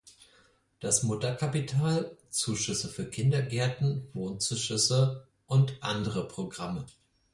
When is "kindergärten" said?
3.07-4.07